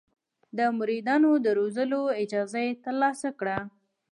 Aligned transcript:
د 0.57 0.59
مریدانو 0.77 1.31
د 1.45 1.47
روزلو 1.59 2.01
اجازه 2.23 2.59
یې 2.67 2.73
ترلاسه 2.85 3.29
کړه. 3.39 3.57